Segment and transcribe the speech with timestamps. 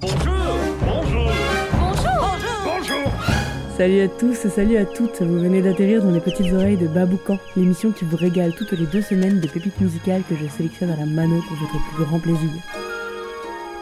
[0.00, 1.32] Bonjour Bonjour
[1.72, 2.10] Bonjour
[2.64, 3.12] Bonjour
[3.76, 7.38] Salut à tous, salut à toutes, vous venez d'atterrir dans les petites oreilles de Baboucan,
[7.56, 10.96] l'émission qui vous régale toutes les deux semaines de pépites musicales que je sélectionne à
[10.96, 12.50] la mano pour votre plus grand plaisir.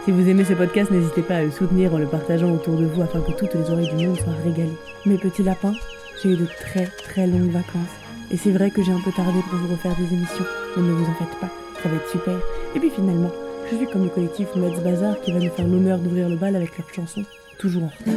[0.05, 2.85] Si vous aimez ce podcast, n'hésitez pas à le soutenir en le partageant autour de
[2.85, 4.77] vous afin que toutes les oreilles du monde soient régalées.
[5.07, 5.75] Mes petits lapins,
[6.23, 7.97] j'ai eu de très très longues vacances.
[8.31, 10.45] Et c'est vrai que j'ai un peu tardé pour vous refaire des émissions,
[10.77, 11.51] mais ne vous en faites pas,
[11.83, 12.39] ça va être super.
[12.75, 13.31] Et puis finalement,
[13.77, 16.77] suis comme le collectif Metz Bazar qui va nous faire l'honneur d'ouvrir le bal avec
[16.79, 17.23] leur chanson
[17.59, 18.13] Toujours en retard.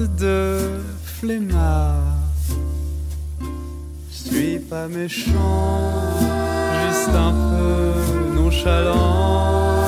[0.00, 0.58] De
[1.04, 2.16] flemmard.
[4.10, 5.92] Je suis pas méchant,
[6.86, 9.84] juste un peu nonchalant.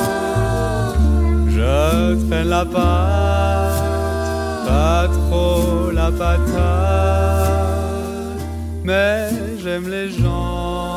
[1.48, 3.82] Je traîne la patte,
[4.66, 6.42] pas trop la patate,
[8.84, 9.30] mais
[9.62, 10.92] j'aime les gens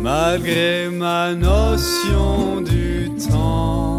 [0.00, 3.97] malgré ma notion du temps.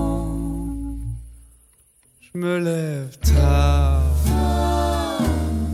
[2.40, 4.02] Me lève tard,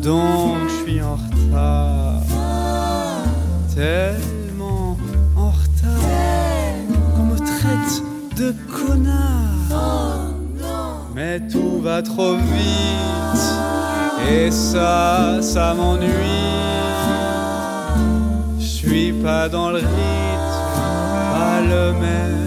[0.01, 2.23] donc je suis en retard,
[3.75, 4.97] tellement
[5.35, 5.99] en retard
[7.15, 8.01] qu'on me traite
[8.35, 10.31] de connard.
[11.13, 13.45] Mais tout va trop vite,
[14.27, 16.09] et ça, ça m'ennuie.
[18.57, 19.91] Je suis pas dans le rythme,
[21.31, 22.44] pas le même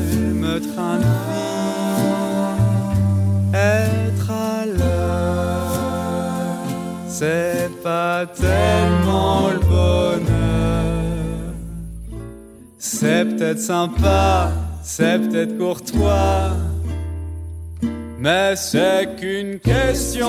[7.18, 11.52] c'est pas tellement le bonheur.
[12.78, 14.52] C'est peut-être sympa,
[14.84, 16.52] c'est peut-être courtois,
[18.20, 20.28] mais c'est qu'une question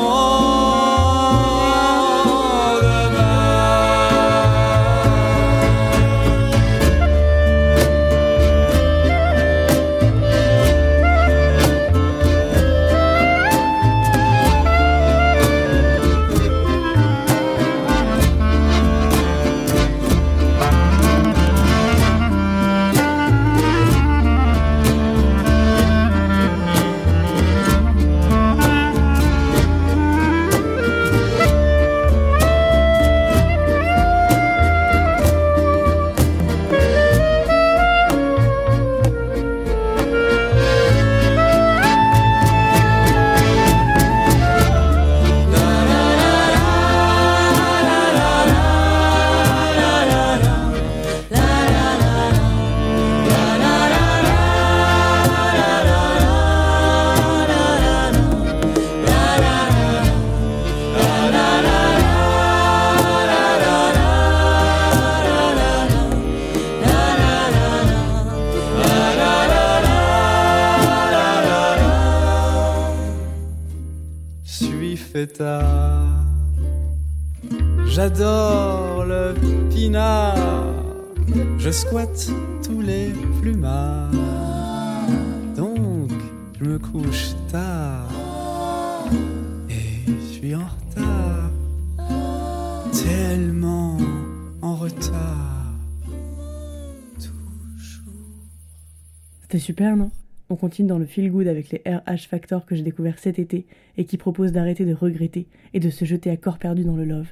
[99.70, 100.10] super, non?
[100.50, 103.68] On continue dans le feel good avec les RH Factor que j'ai découvert cet été
[103.98, 107.06] et qui proposent d'arrêter de regretter et de se jeter à corps perdu dans le
[107.06, 107.28] love.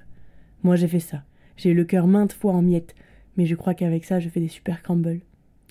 [0.62, 1.24] Moi j'ai fait ça.
[1.56, 2.94] J'ai eu le cœur maintes fois en miettes,
[3.38, 5.22] mais je crois qu'avec ça je fais des super crumbles.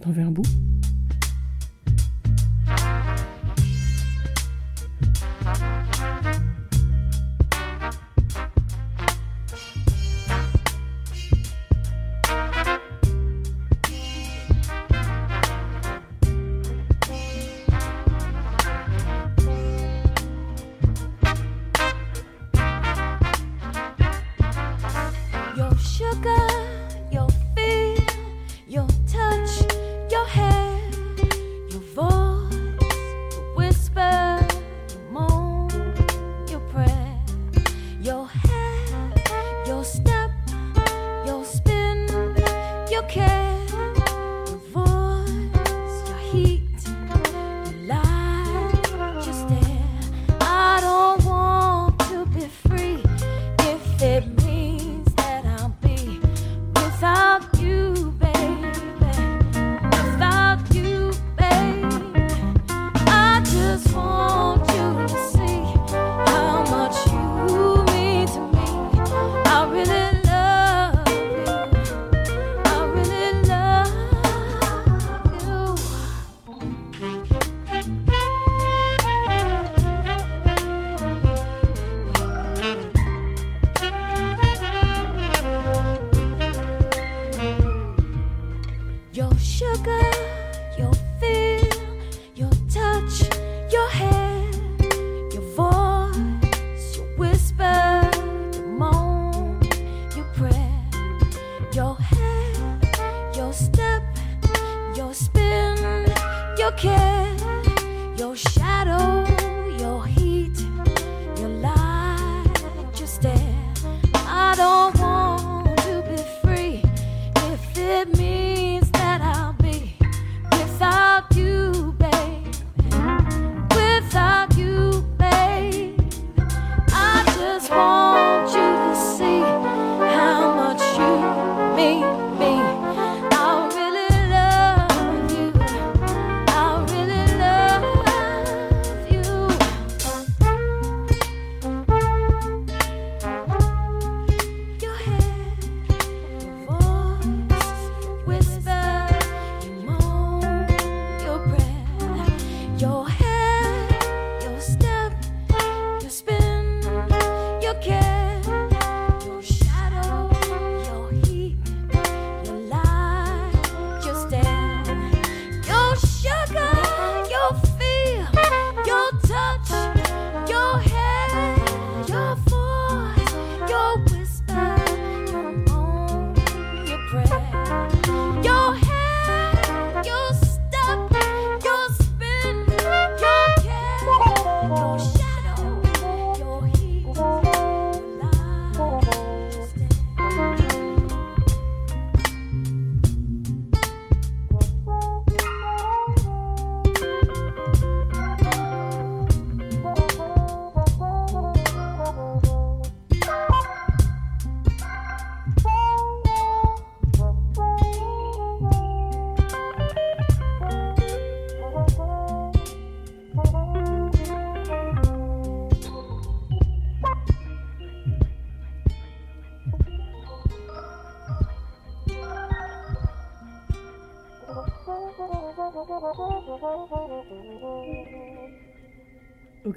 [0.02, 0.42] T'en veux un bout?
[106.76, 107.15] care.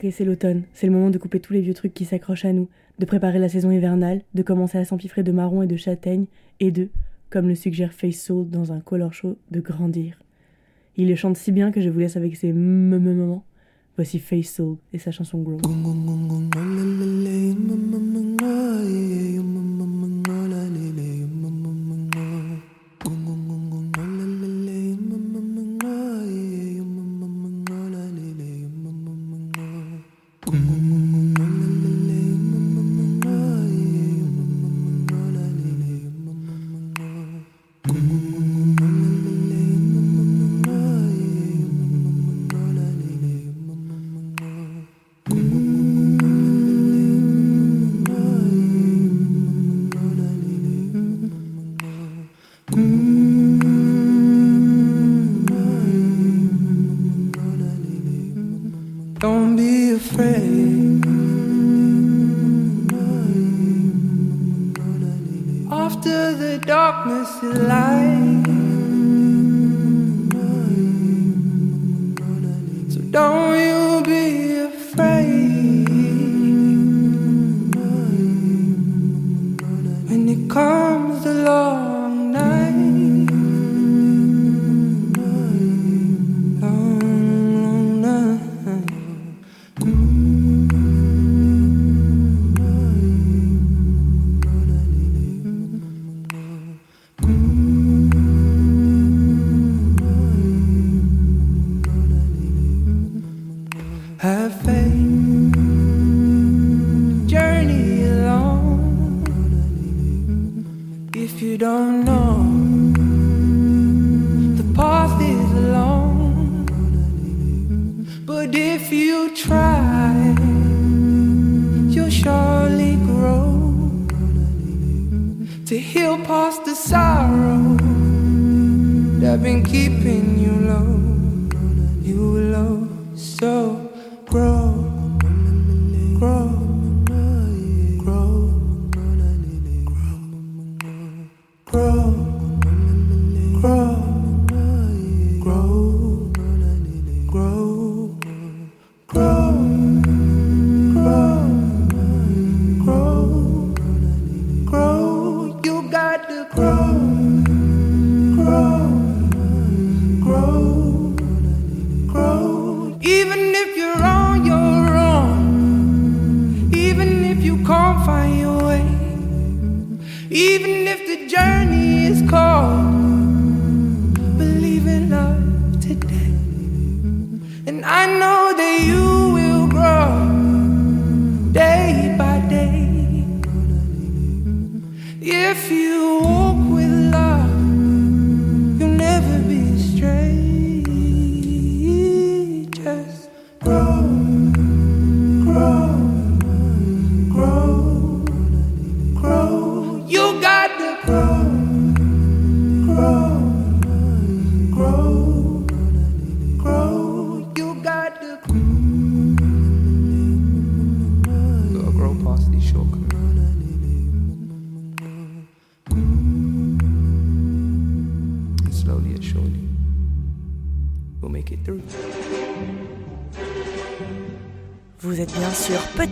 [0.02, 2.54] Ok, c'est l'automne, c'est le moment de couper tous les vieux trucs qui s'accrochent à
[2.54, 2.70] nous,
[3.00, 6.28] de préparer la saison hivernale, de commencer à s'empiffrer de marrons et de châtaignes,
[6.62, 6.88] et de,
[7.30, 10.18] comme le suggère Face Soul dans un color show, de grandir.
[10.96, 13.44] Il chante si bien que je vous laisse avec ses moments.
[13.98, 15.60] Voici Face Soul et sa chanson Grow.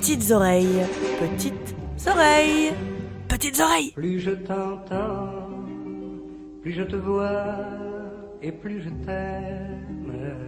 [0.07, 0.85] Petites oreilles,
[1.19, 1.75] petites
[2.07, 2.71] oreilles,
[3.27, 3.91] petites oreilles.
[3.91, 5.49] Plus je t'entends,
[6.61, 7.57] plus je te vois
[8.41, 10.46] et plus je t'aime.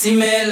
[0.00, 0.48] C'était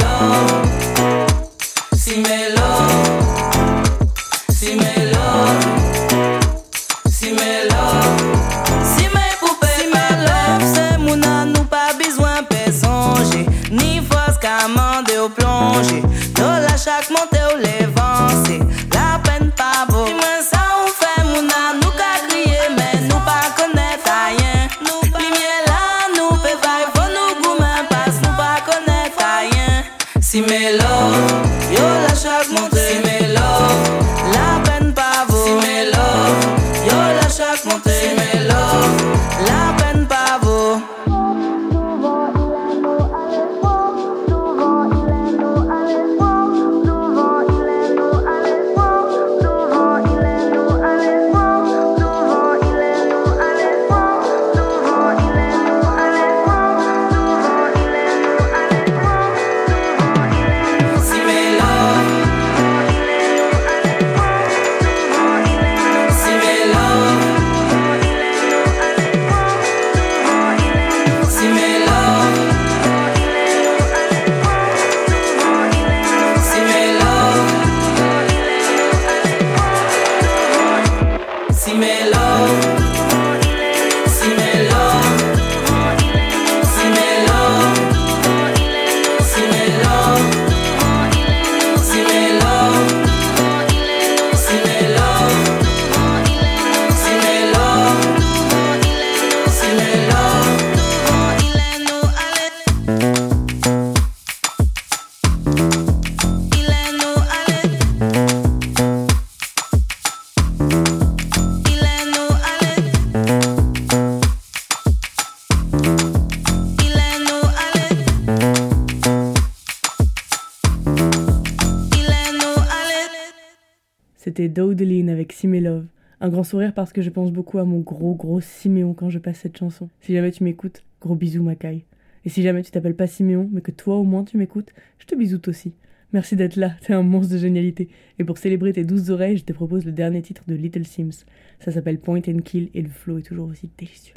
[126.21, 129.19] Un grand sourire parce que je pense beaucoup à mon gros gros Siméon quand je
[129.19, 129.91] passe cette chanson.
[130.01, 131.85] Si jamais tu m'écoutes, gros bisous Macaille.
[132.25, 135.05] Et si jamais tu t'appelles pas Siméon, mais que toi au moins tu m'écoutes, je
[135.05, 135.75] te bisoute aussi.
[136.15, 137.89] Merci d'être là, t'es un monstre de génialité.
[138.19, 141.27] Et pour célébrer tes douze oreilles, je te propose le dernier titre de Little Sims.
[141.61, 144.15] Ça s'appelle Point and Kill et le flow est toujours aussi délicieux.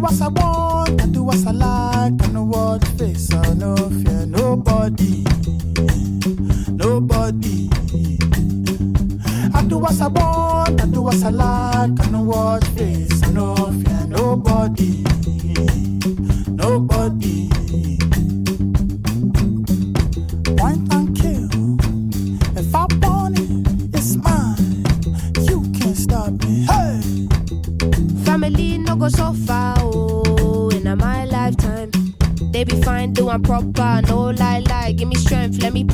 [0.00, 4.24] What I want, I do what I like, I know what face, I no fear
[4.24, 5.24] nobody,
[6.70, 7.68] nobody.
[9.54, 13.30] I do what I want, I do what I like, I know what face, I
[13.30, 15.04] no fear nobody,
[16.48, 17.99] nobody.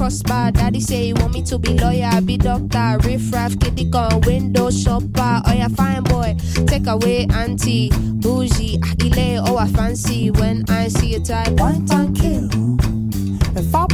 [0.06, 0.52] Prosper.
[0.52, 2.98] Daddy say he want me to be lawyer, be doctor.
[3.02, 5.42] Riff raff, kitty gun, window shopper.
[5.44, 6.36] Oh yeah, fine boy,
[6.66, 7.90] take away auntie,
[8.22, 10.30] bougie, akile, oh I fancy.
[10.30, 12.48] When I see a type, One time kill.
[13.56, 13.86] If I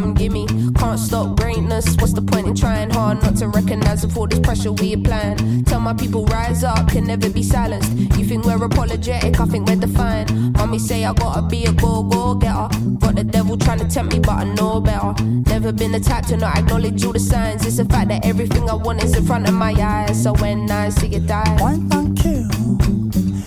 [0.00, 0.46] come gimme.
[0.74, 4.72] Can't stop greatness, what's the point in trying hard not to recognize all this pressure
[4.72, 5.64] we applying?
[5.64, 7.92] Tell my people, rise up, can never be silenced.
[8.18, 10.56] You think we're apologetic, I think we're defiant.
[10.56, 12.68] Mommy say I gotta be a go go getter.
[12.98, 15.12] Got the devil trying to tempt me, but I know better.
[15.22, 17.66] Never been the type to not acknowledge all the signs.
[17.66, 20.22] It's the fact that everything I want is in front of my eyes.
[20.22, 22.48] So when I see it die, One time kill.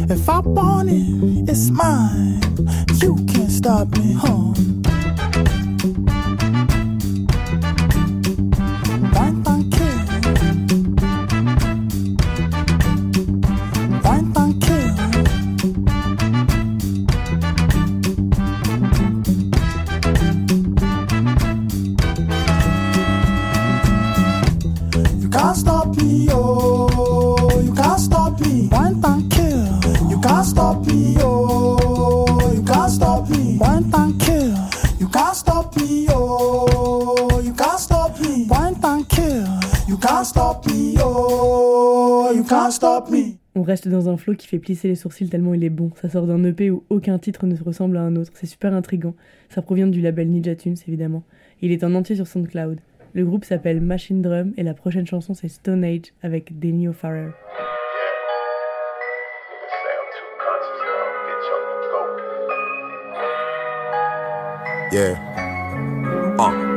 [0.09, 2.41] If I want it, it's mine.
[3.01, 5.62] You can't stop me, huh?
[43.73, 45.89] Reste dans un flow qui fait plisser les sourcils tellement il est bon.
[45.99, 48.31] Ça sort d'un EP où aucun titre ne se ressemble à un autre.
[48.35, 49.15] C'est super intrigant.
[49.49, 51.23] Ça provient du label Ninja Tunes évidemment.
[51.63, 52.79] Il est en entier sur SoundCloud.
[53.13, 57.31] Le groupe s'appelle Machine Drum et la prochaine chanson c'est Stone Age avec Denny O'Farrell.
[64.91, 65.17] Yeah.
[66.37, 66.72] Uh.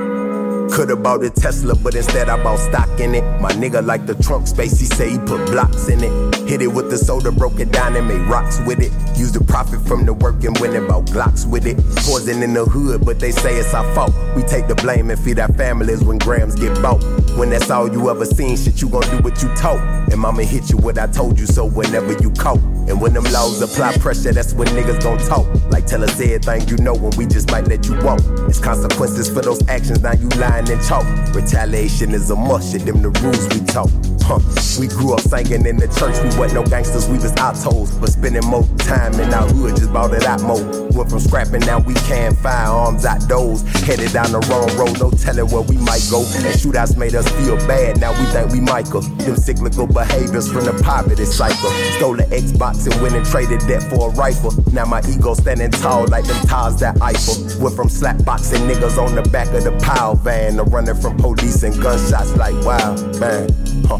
[0.70, 3.22] Could've bought a Tesla, but instead I bought stock in it.
[3.40, 6.35] My nigga like the trunk space, he say he put blocks in it.
[6.48, 8.92] Hit it with the soda, broke it down and made rocks with it.
[9.18, 11.76] Use the profit from the work and went and bought Glocks with it.
[11.96, 14.12] Poison in the hood, but they say it's our fault.
[14.35, 17.02] We take the blame and feed our families when grams get bought.
[17.37, 19.81] When that's all you ever seen, shit, you gon' do what you told.
[19.81, 22.61] And mama hit you what I told you, so whenever you cope.
[22.88, 25.46] And when them laws apply pressure, that's when niggas gon' talk.
[25.76, 28.20] Like tell us everything you know when we just might let you walk.
[28.48, 31.04] It's consequences for those actions, now you lying and chalk.
[31.34, 33.90] Retaliation is a must, shit, them the rules we talk.
[34.26, 34.42] Huh.
[34.80, 37.94] We grew up singing in the church, we wasn't no gangsters, we was outros.
[38.00, 40.58] But spending more time in our hood, just bought it out more.
[40.90, 43.62] Went from scrapping, now we can firearms outdoors.
[43.86, 46.26] Headed down the wrong road, no telling where we might go.
[46.42, 49.02] And shootouts made us feel bad, now we think we Michael.
[49.22, 51.70] Them cyclical behaviors from the poverty cycle.
[51.94, 54.50] Stole an Xbox and went and traded that for a rifle.
[54.72, 57.62] Now my ego standing tall like them tires that Eiffel.
[57.62, 61.62] Went from slapboxing niggas on the back of the pile van to running from police
[61.62, 63.65] and gunshots like wow, man.
[63.84, 63.98] Huh.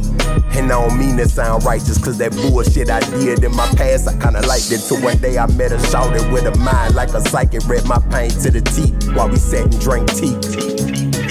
[0.56, 4.08] And I don't mean to sound righteous, cause that bullshit I did in my past,
[4.08, 4.80] I kinda liked it.
[4.88, 7.98] Till one day I met a shouted with a mind like a psychic, read my
[8.10, 10.36] pain to the teeth while we sat and drank tea.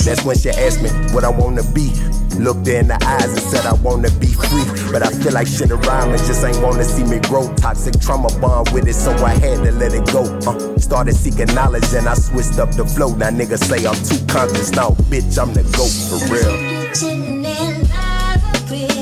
[0.05, 1.91] That's when she asked me what I wanna be.
[2.37, 4.91] Looked her in the eyes and said I wanna be free.
[4.91, 7.51] But I feel like shit around me just ain't wanna see me grow.
[7.55, 10.23] Toxic trauma bond with it, so I had to let it go.
[10.45, 13.15] Uh, started seeking knowledge and I switched up the flow.
[13.15, 14.71] Now niggas say I'm too conscious.
[14.71, 16.74] Now, bitch, I'm the goat for real.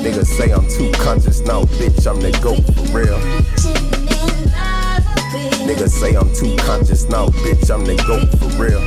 [0.04, 1.40] Niggas say I'm too conscious.
[1.40, 3.18] Now, bitch, I'm the goat for real.
[5.66, 7.06] Niggas say I'm too conscious.
[7.08, 8.82] Now, bitch, I'm the goat for real.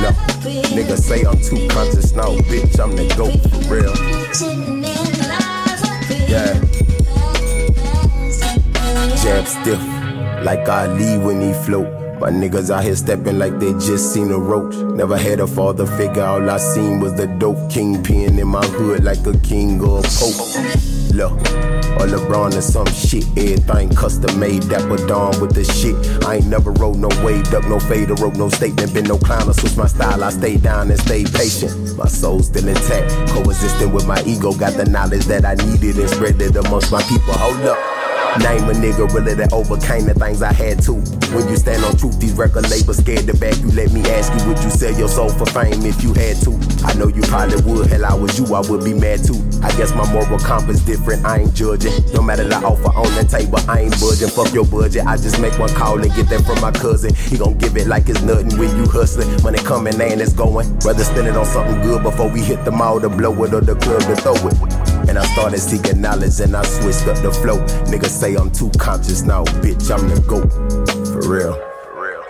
[0.00, 0.10] No,
[0.70, 2.12] niggas say I'm too conscious.
[2.12, 3.92] Now, bitch, I'm the goat for real.
[6.28, 6.54] Yeah.
[9.16, 9.82] Jab stiff,
[10.44, 12.09] like Ali when he float.
[12.20, 14.74] My niggas out here stepping like they just seen a roach.
[14.94, 18.64] Never had a father figure, all I seen was the dope king kingpin in my
[18.66, 20.36] hood like a king or a pope.
[21.14, 21.32] Look,
[21.96, 23.24] or LeBron or some shit.
[23.38, 25.96] Everything custom made, dapper dawn with the shit.
[26.26, 28.92] I ain't never rode no wave, duck no fade, or wrote no statement.
[28.92, 30.22] Been no clown or switch my style.
[30.22, 31.96] I stay down and stay patient.
[31.96, 34.52] My soul still intact, coexisting with my ego.
[34.52, 37.32] Got the knowledge that I needed and spread it amongst my people.
[37.32, 37.89] Hold up.
[38.38, 40.94] Name a nigga really that overcame the things I had to.
[41.34, 43.70] When you stand on truth, these record labels scared to back you.
[43.74, 46.54] Let me ask you, would you sell your soul for fame if you had to?
[46.86, 47.90] I know you probably would.
[47.90, 49.34] Hell, I was you, I would be mad too.
[49.66, 51.26] I guess my moral compass different.
[51.26, 51.92] I ain't judging.
[52.14, 54.30] No matter the offer on the table, I ain't budging.
[54.30, 55.06] Fuck your budget.
[55.06, 57.12] I just make one call and get that from my cousin.
[57.14, 59.26] He gon' give it like it's nothing when you hustling.
[59.42, 60.70] Money coming and it's going.
[60.86, 63.60] Rather spend it on something good before we hit the mall to blow it or
[63.60, 64.79] the club to throw it.
[65.10, 67.58] And I started seeking knowledge and I switched up the flow.
[67.90, 70.48] Niggas say I'm too conscious now, bitch, I'm the GOAT.
[71.08, 71.54] For real.
[71.82, 72.22] For real.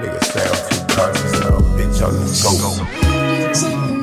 [0.00, 3.99] Niggas say I'm too conscious now, bitch, I'm the GOAT.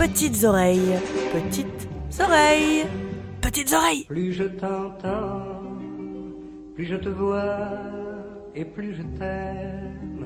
[0.00, 0.98] Petites oreilles.
[1.30, 2.86] Petites oreilles.
[3.42, 4.06] Petites oreilles.
[4.08, 5.42] Plus je t'entends,
[6.74, 7.68] plus je te vois
[8.54, 10.24] et plus je t'aime.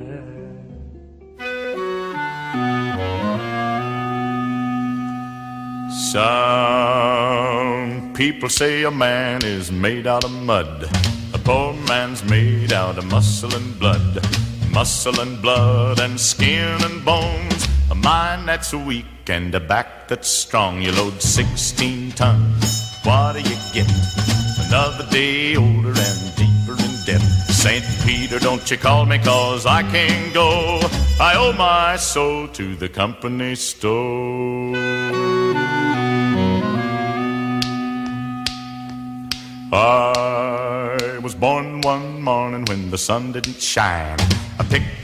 [5.90, 10.88] Some people say a man is made out of mud.
[11.32, 14.24] A poor man's made out of muscle and blood.
[14.70, 17.73] Muscle and blood and skin and bones.
[17.94, 20.82] A mind that's weak and a back that's strong.
[20.82, 22.98] You load 16 tons.
[23.04, 23.88] What do you get?
[24.66, 27.22] Another day older and deeper in debt.
[27.48, 27.84] St.
[28.04, 30.80] Peter, don't you call me cause I can't go.
[31.20, 34.74] I owe my soul to the company store.
[39.72, 44.18] I was born one morning when the sun didn't shine.
[44.58, 45.03] I picked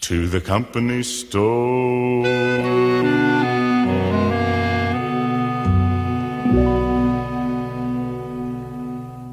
[0.00, 2.24] to the company store.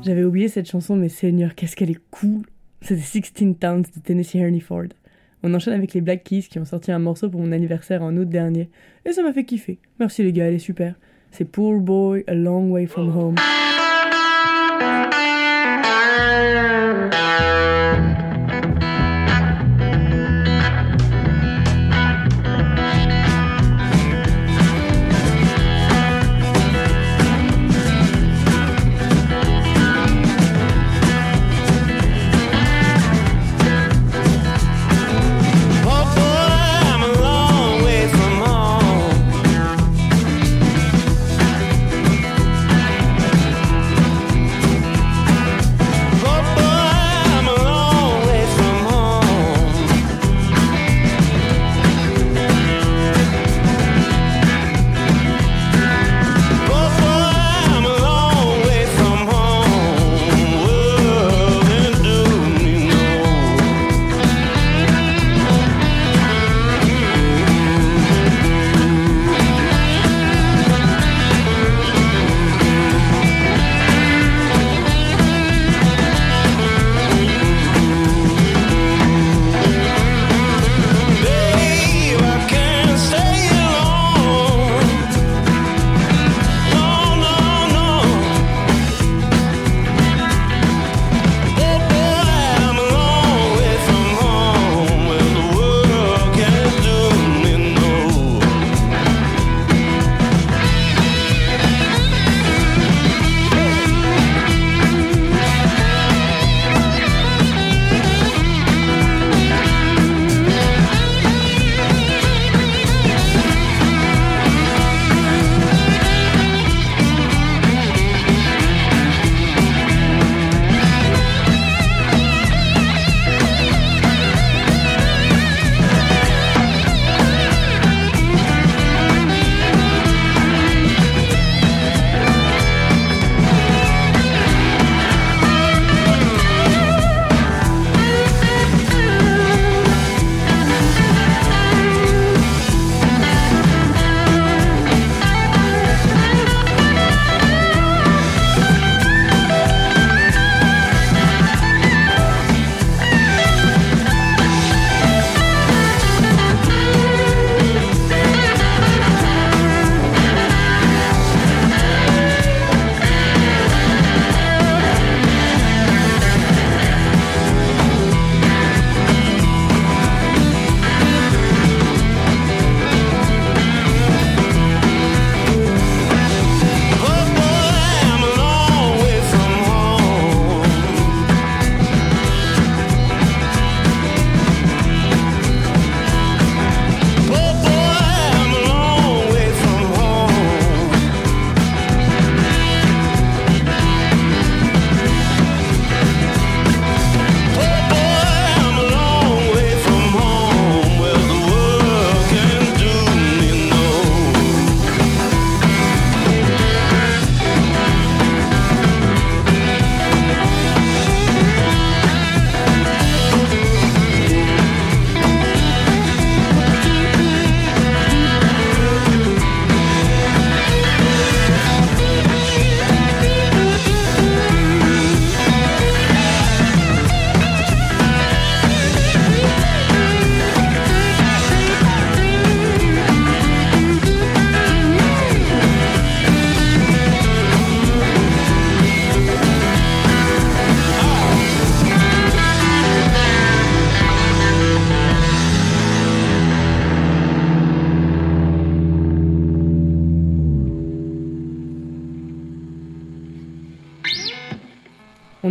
[0.03, 2.43] J'avais oublié cette chanson, mais Seigneur, qu'est-ce qu'elle est cool!
[2.81, 4.83] C'était 16 Towns de Tennessee Ernie Ford.
[5.41, 8.15] On enchaîne avec les Black Keys qui ont sorti un morceau pour mon anniversaire en
[8.15, 8.69] août dernier,
[9.03, 9.79] et ça m'a fait kiffer.
[9.99, 10.93] Merci les gars, elle est super.
[11.31, 13.35] C'est Poor Boy, A Long Way From Home.
[14.81, 15.08] Oh boy,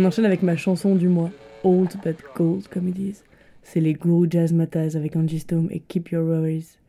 [0.09, 1.29] On enchaîne avec ma chanson du mois,
[1.63, 3.23] Old But Gold, comme ils disent.
[3.61, 6.79] C'est les Guru Jazz Matas avec Angie Stone et Keep Your Worries.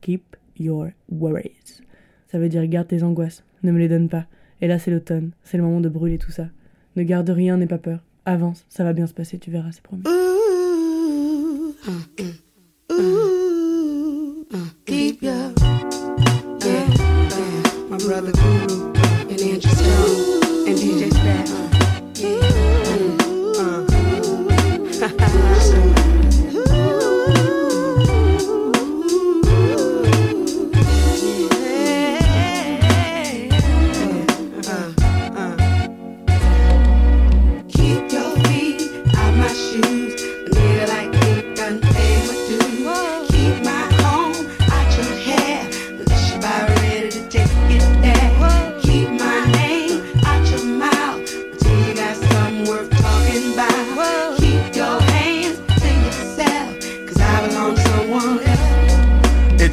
[0.00, 1.82] Keep Your Worries.
[2.28, 4.24] Ça veut dire garde tes angoisses, ne me les donne pas.
[4.62, 6.46] Et là, c'est l'automne, c'est le moment de brûler tout ça.
[6.96, 8.00] Ne garde rien, n'aie pas peur.
[8.24, 10.04] Avance, ça va bien se passer, tu verras, c'est promis.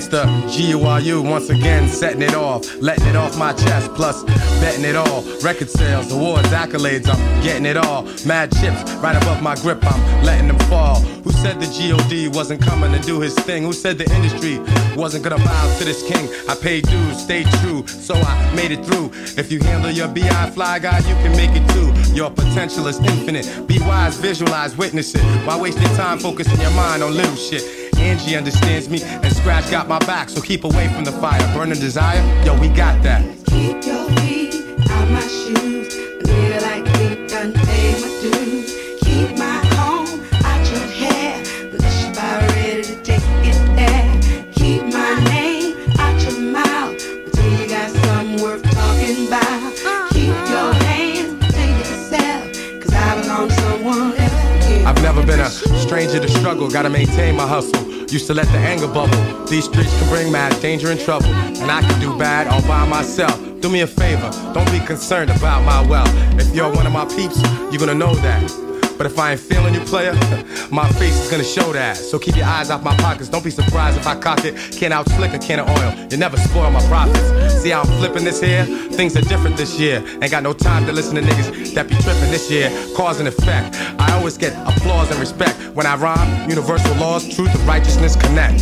[0.08, 4.24] It's the GURU once again, setting it off, letting it off my chest, plus
[4.62, 5.22] betting it all.
[5.42, 8.04] Record sales, awards, accolades, I'm getting it all.
[8.26, 11.02] Mad chips right above my grip, I'm letting them fall.
[11.02, 13.64] Who said the GOD wasn't coming to do his thing?
[13.64, 14.60] Who said the industry
[14.96, 16.30] wasn't gonna bow to this king?
[16.48, 19.12] I paid dues, stayed true, so I made it through.
[19.38, 21.92] If you handle your BI fly guy, you can make it too.
[22.14, 23.68] Your potential is infinite.
[23.68, 25.22] Be wise, visualize, witness it.
[25.46, 27.77] Why waste your time focusing your mind on little shit?
[28.08, 31.42] Angie understands me, and Scratch got my back, so keep away from the fire.
[31.54, 33.22] Burning desire, yo, we got that.
[33.48, 34.56] Keep your feet
[34.90, 35.94] out my shoes.
[36.24, 38.72] Nigga like me done pay my dues.
[39.02, 41.44] Keep my comb out your hair.
[41.70, 44.54] Unless you're about ready to take it there.
[44.54, 49.74] Keep my name out your mouth until you got something worth talking about.
[50.12, 54.86] Keep your hands to yourself, cause I belong to someone else.
[54.88, 57.97] I've never been a stranger to struggle, gotta maintain my hustle.
[58.10, 59.46] Used to let the anger bubble.
[59.48, 61.28] These streets can bring mad danger and trouble.
[61.28, 63.38] And I can do bad all by myself.
[63.60, 66.14] Do me a favor, don't be concerned about my wealth.
[66.40, 68.67] If you're one of my peeps, you're gonna know that.
[68.98, 70.14] But if I ain't feeling you, player,
[70.72, 71.98] my face is gonna show that.
[71.98, 73.30] So keep your eyes off my pockets.
[73.30, 74.56] Don't be surprised if I cock it.
[74.74, 76.08] Can't out slick a can of oil.
[76.10, 77.62] You never spoil my profits.
[77.62, 78.66] See how I'm flipping this here?
[78.66, 80.04] Things are different this year.
[80.22, 82.70] Ain't got no time to listen to niggas that be tripping this year.
[82.96, 83.76] Cause and effect.
[84.00, 86.50] I always get applause and respect when I rhyme.
[86.50, 88.62] Universal laws, truth and righteousness connect.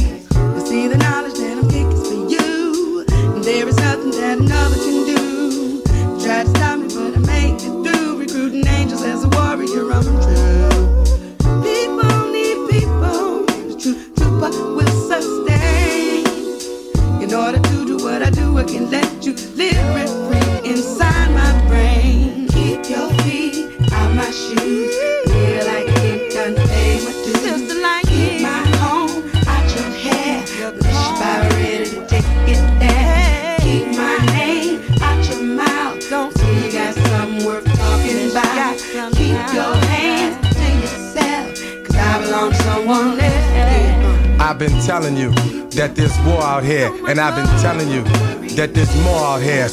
[0.67, 3.05] See the knowledge that I'm kicking for you.
[3.43, 4.39] There is nothing that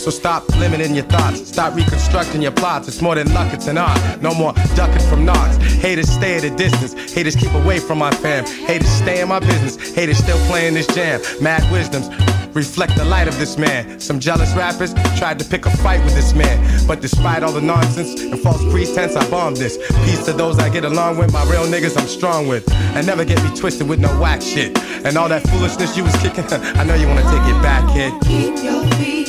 [0.02, 2.88] So stop limiting your thoughts, stop reconstructing your plots.
[2.88, 4.20] It's more than luck, it's an art.
[4.20, 5.58] No more ducking from knots.
[5.74, 8.44] Haters stay at a distance, haters keep away from my fam.
[8.44, 11.20] Haters stay in my business, haters still playing this jam.
[11.40, 12.08] Mad wisdoms
[12.52, 14.00] reflect the light of this man.
[14.00, 17.60] Some jealous rappers tried to pick a fight with this man, but despite all the
[17.60, 19.76] nonsense and false pretense, I bombed this.
[20.04, 23.24] Peace to those I get along with, my real niggas I'm strong with, and never
[23.24, 24.76] get me twisted with no whack shit.
[25.06, 28.12] And all that foolishness you was kicking, I know you wanna take it back, kid.
[28.22, 29.21] Keep your feet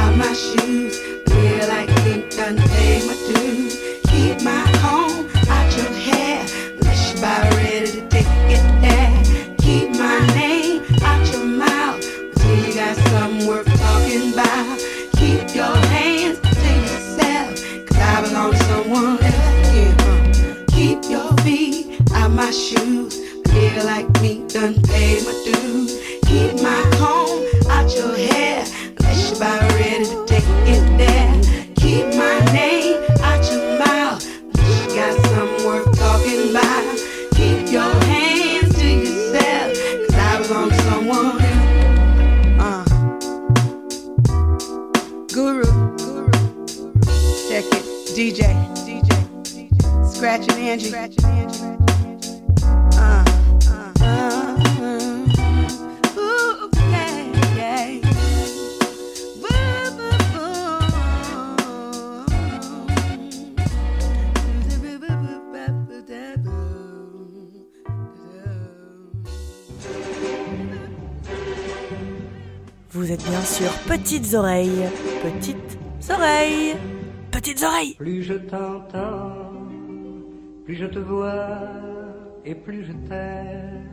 [0.00, 0.98] out my shoes.
[1.28, 1.90] Feel like
[2.30, 3.19] done paid my
[74.30, 74.86] Petites Oreilles.
[75.24, 75.78] Petites
[76.08, 76.76] Oreilles.
[77.32, 77.94] Petites Oreilles.
[77.98, 79.32] Plus je t'entends,
[80.64, 81.58] plus je te vois
[82.44, 83.90] et plus je t'aime.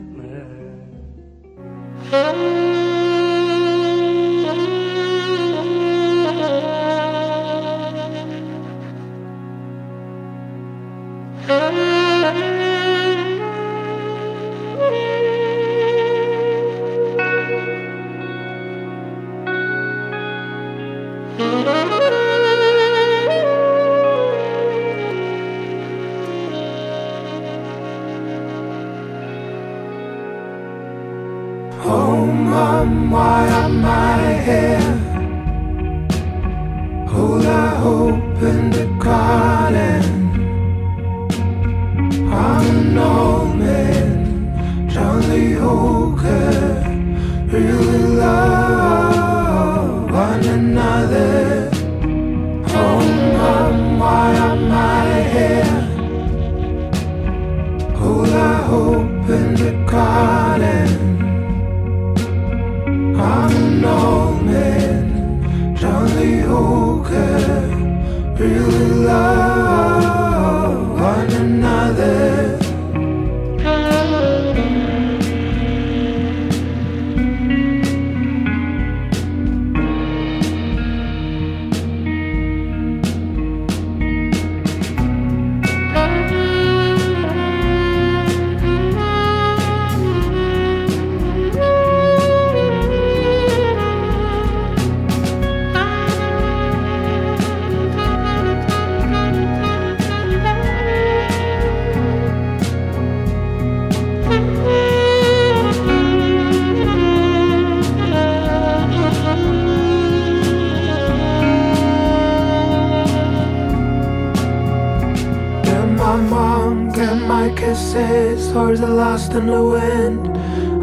[118.57, 120.35] Towards the lost in the wind.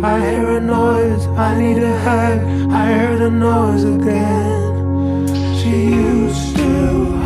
[0.04, 2.38] I hear a noise, I need a hug,
[2.70, 5.26] I hear the noise again.
[5.58, 5.74] She
[6.10, 6.70] used to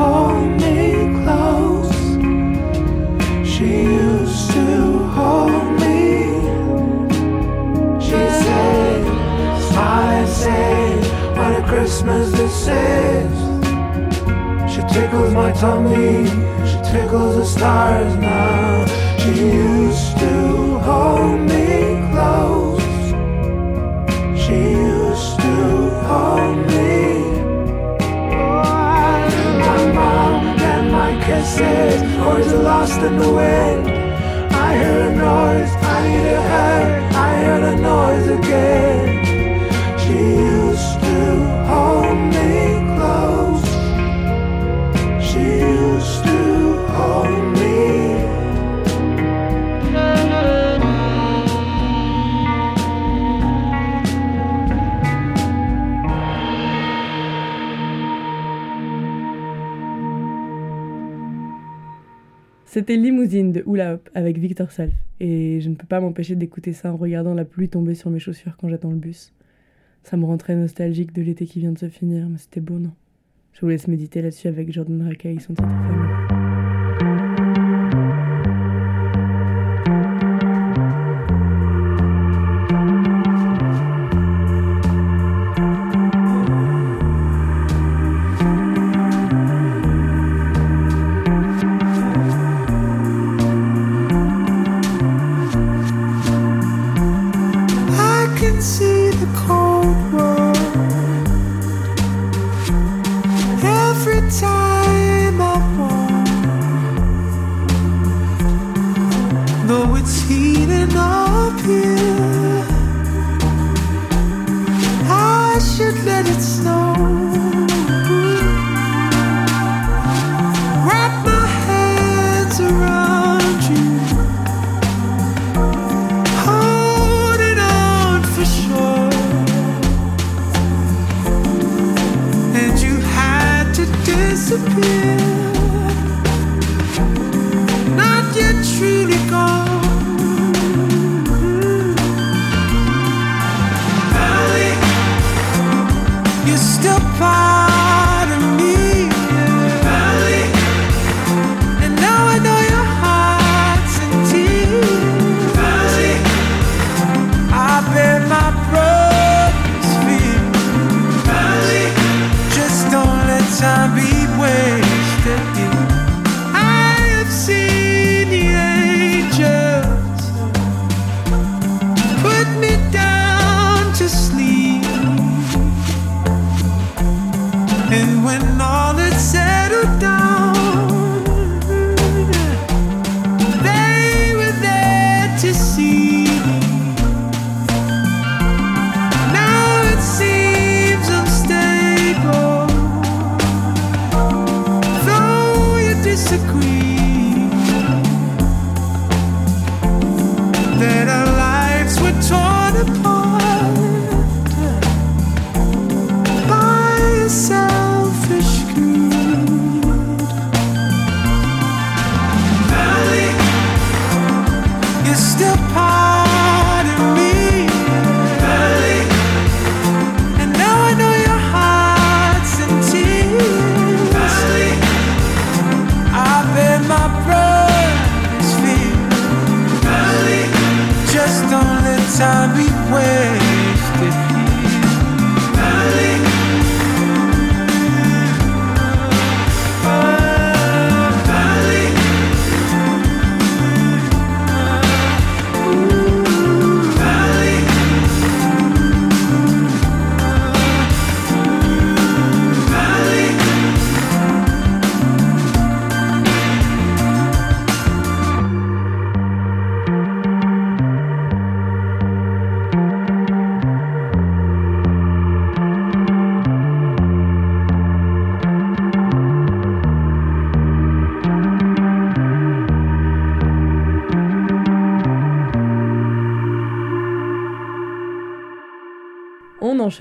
[0.00, 0.78] hold me
[1.20, 1.98] close.
[3.52, 3.68] She
[4.04, 4.66] used to
[5.16, 6.06] hold me.
[8.06, 9.04] She said,
[10.16, 10.96] and say,
[11.36, 13.34] what a Christmas this is.
[14.72, 16.26] She tickles my tummy,
[16.68, 19.07] she tickles the stars now.
[19.28, 22.80] She used to hold me close.
[24.40, 26.96] She used to hold me.
[28.32, 33.90] Oh, my and my kisses, are lost in the wind.
[34.54, 39.27] I hear a noise, I need a hug, I hear the noise again.
[62.78, 64.94] C'était Limousine de Hula Hop avec Victor Salf.
[65.18, 68.20] Et je ne peux pas m'empêcher d'écouter ça en regardant la pluie tomber sur mes
[68.20, 69.32] chaussures quand j'attends le bus.
[70.04, 72.78] Ça me rend très nostalgique de l'été qui vient de se finir, mais c'était beau,
[72.78, 72.92] non?
[73.52, 76.27] Je vous laisse méditer là-dessus avec Jordan Raka et son titre.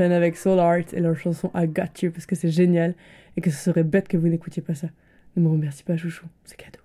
[0.04, 2.94] Avec Soul Art et leur chanson I Got You parce que c'est génial
[3.36, 4.88] et que ce serait bête que vous n'écoutiez pas ça.
[5.36, 6.80] Ne me remercie pas, chouchou, c'est cadeau.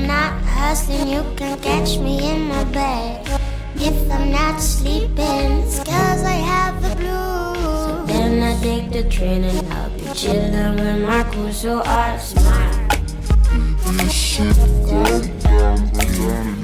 [0.00, 3.20] I'm not hustling, you can catch me in my bed.
[3.74, 8.08] If I'm not sleeping, it's cause I have the blues.
[8.08, 12.88] Then I take the train and I'll be chilling with my cool, so I smile.
[13.98, 16.59] This shit going down, but down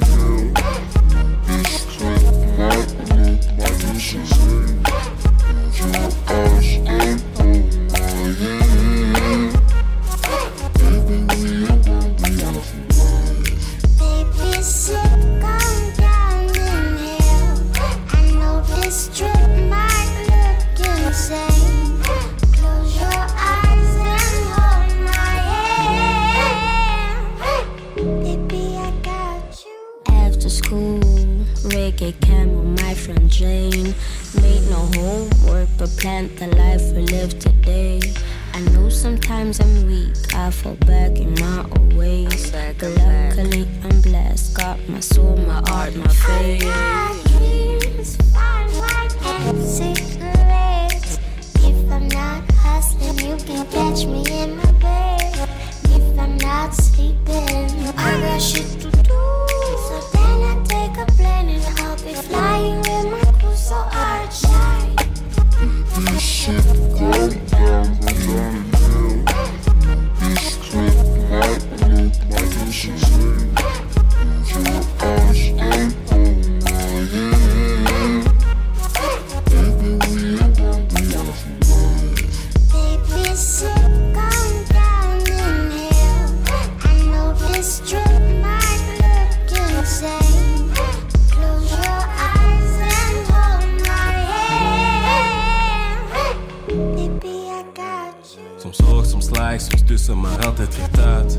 [98.67, 101.39] Soms hoog, soms laag, soms tussen, maar altijd straight.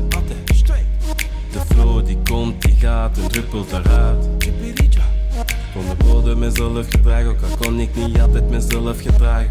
[1.52, 4.28] De flow die komt, die gaat en druppelt eruit.
[5.72, 9.50] Kon de bodem mezelf gedragen, ook al kon ik niet altijd mezelf gedragen.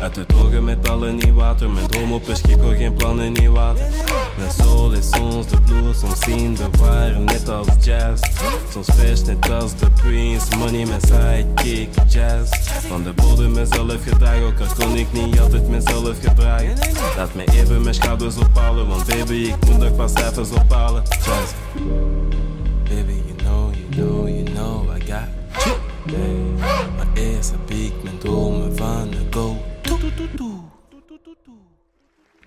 [0.00, 3.48] Uit het ogen met alle nieuw water, mijn droom op een hoor geen plannen niet
[3.48, 3.86] water.
[4.36, 6.68] Mijn soul is soms de blues, soms zien de
[7.18, 8.22] net als jazz.
[8.72, 12.50] Soms fresh, net als de Prince, money, mijn sidekick, jazz.
[12.88, 16.74] Van de bodem mezelf gedragen, ook al kon ik niet altijd mezelf gedragen.
[17.16, 21.02] Laat me even mijn schouders ophalen, want baby, ik moet nog pas cijfers ophalen.
[21.08, 21.52] Jazz.
[22.88, 23.27] Baby,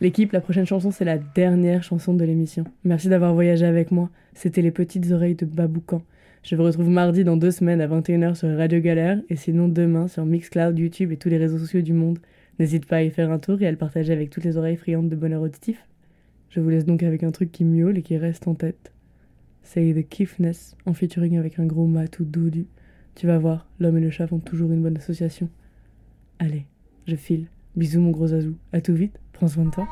[0.01, 2.63] L'équipe, la prochaine chanson, c'est la dernière chanson de l'émission.
[2.83, 4.09] Merci d'avoir voyagé avec moi.
[4.33, 6.01] C'était Les Petites Oreilles de Baboucan.
[6.41, 10.07] Je vous retrouve mardi dans deux semaines à 21h sur Radio Galère et sinon demain
[10.07, 12.17] sur Mixcloud, YouTube et tous les réseaux sociaux du monde.
[12.57, 14.75] N'hésite pas à y faire un tour et à le partager avec toutes les oreilles
[14.75, 15.85] friandes de bonheur auditif.
[16.49, 18.91] Je vous laisse donc avec un truc qui miaule et qui reste en tête.
[19.61, 22.65] C'est The Kiffness en featuring avec un gros matou dodu.
[23.15, 25.49] Tu vas voir, l'homme et le chat font toujours une bonne association.
[26.39, 26.65] Allez,
[27.07, 27.47] je file.
[27.75, 28.55] Bisous mon gros azou.
[28.73, 29.87] À tout vite, prends soin de toi.